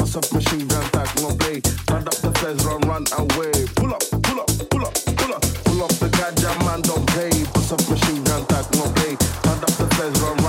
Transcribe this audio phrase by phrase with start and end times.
[0.00, 1.60] A submachine gun type, no play.
[1.86, 3.52] Turn up the feds, run, run away.
[3.76, 5.42] Pull up, pull up, pull up, pull up.
[5.64, 7.30] Pull up the gadget, man, don't play.
[7.30, 9.16] A submachine gun type, no play.
[9.16, 10.47] Turn up the feds, run, run away.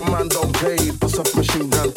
[0.00, 1.95] got mine don't paid for submachine gun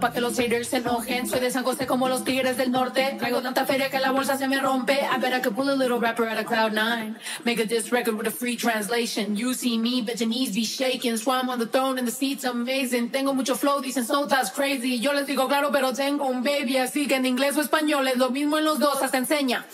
[0.00, 1.26] para que los haters se enojen.
[1.28, 3.16] Soy de San José como los tigres del norte.
[3.18, 4.94] Traigo tanta feria que la bolsa se me rompe.
[4.94, 7.16] I bet I could pull a little rapper out of cloud nine.
[7.44, 9.36] Make a diss record with a free translation.
[9.36, 11.16] You see me, bet your knees be shaking.
[11.16, 13.10] Swam on the throne and the seat's amazing.
[13.10, 14.98] Tengo mucho flow, dicen so that's crazy.
[14.98, 16.78] Yo les digo claro, pero tengo un baby.
[16.78, 19.66] Así que en inglés o español es lo mismo en los dos, hasta enseña.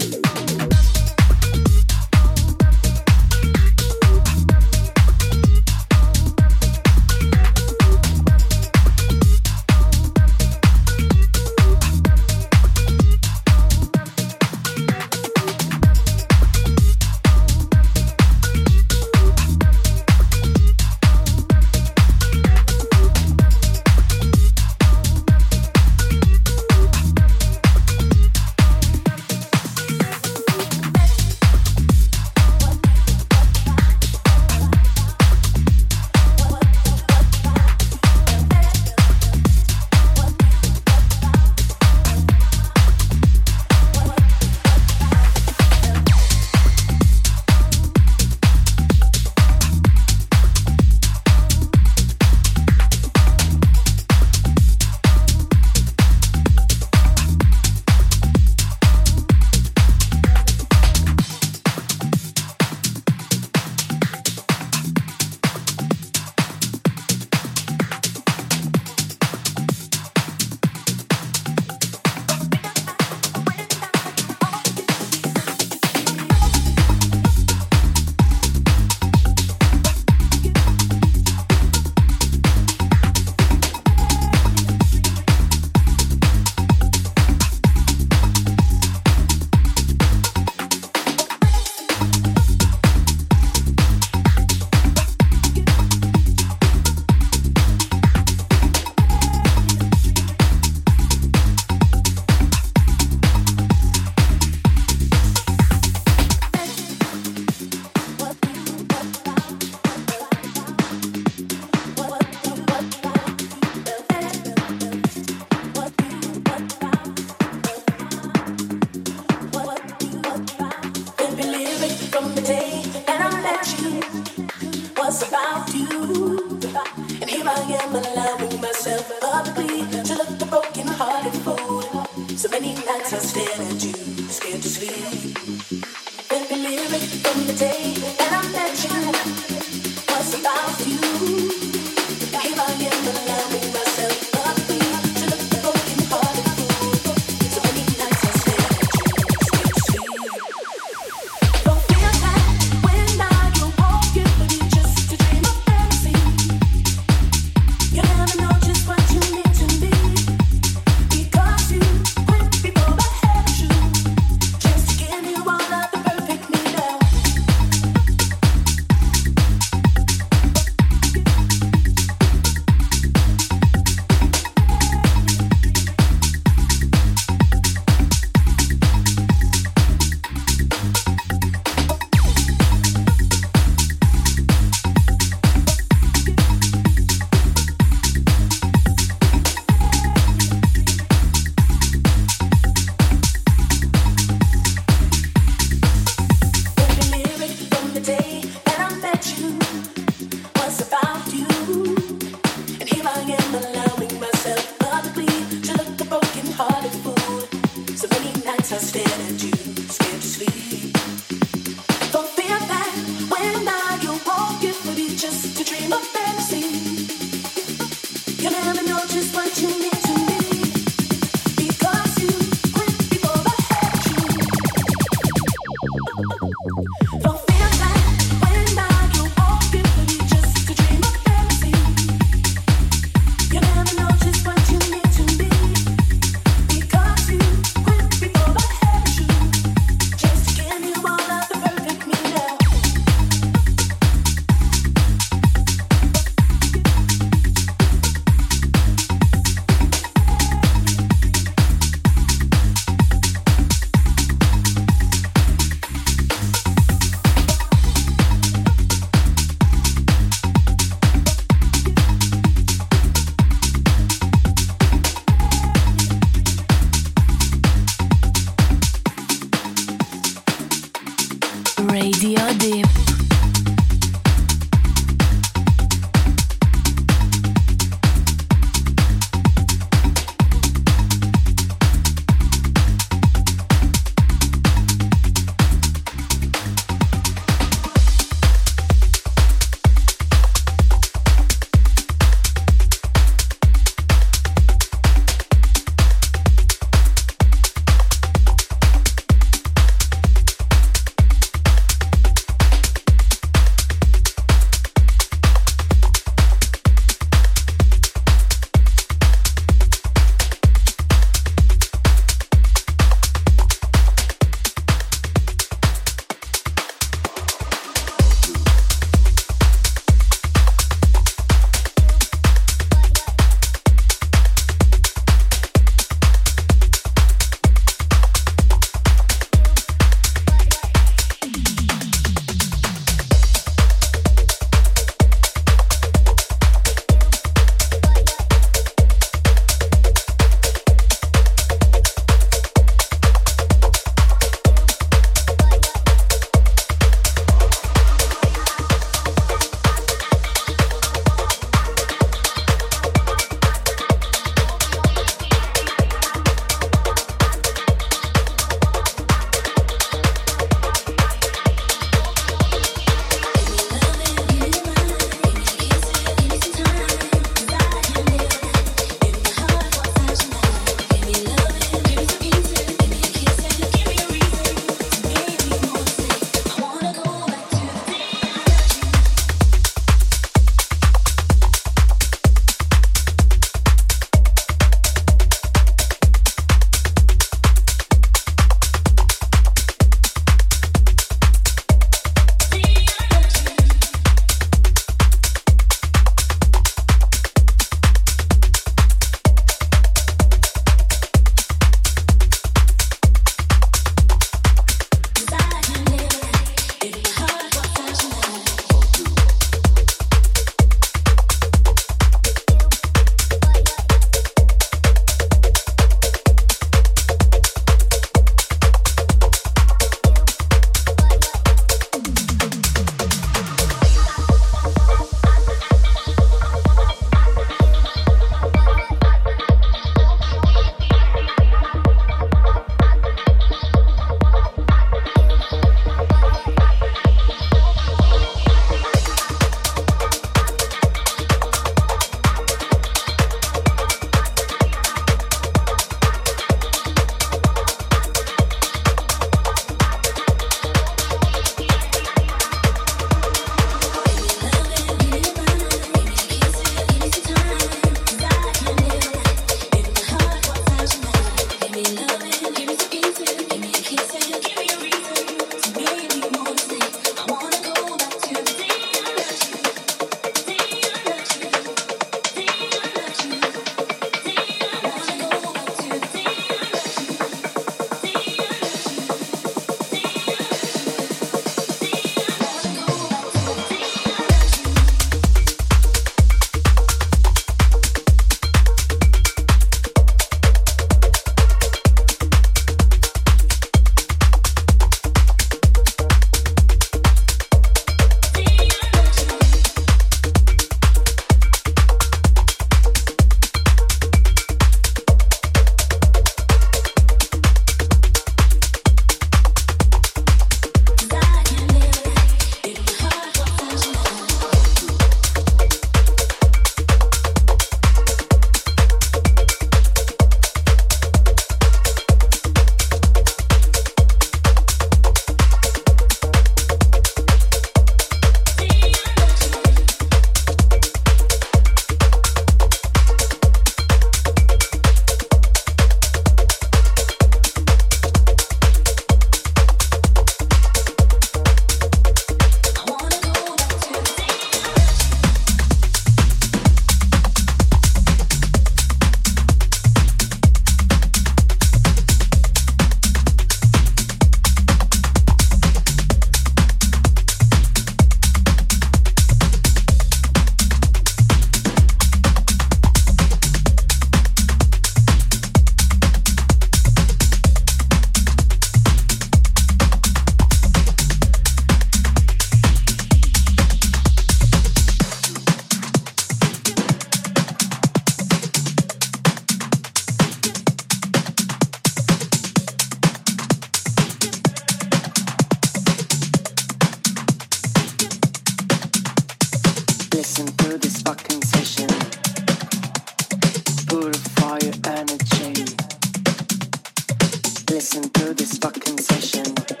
[598.01, 600.00] listen to this fucking session.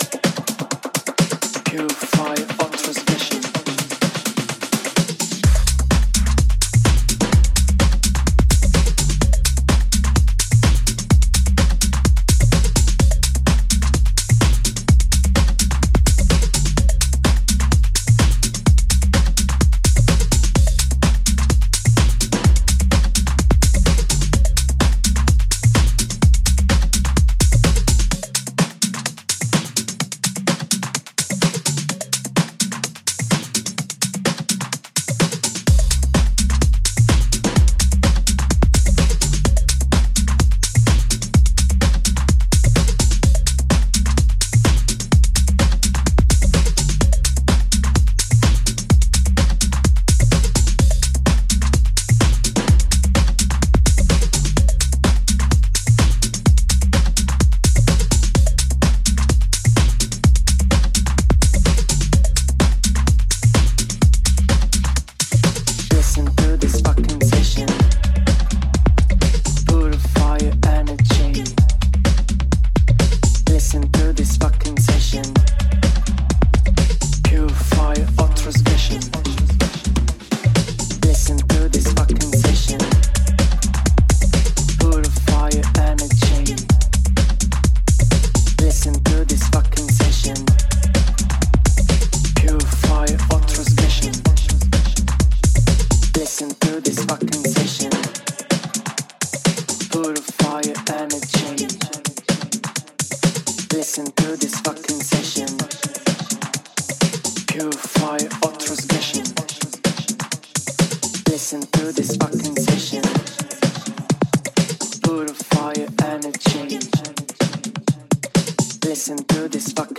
[119.01, 119.90] Listen to this fucking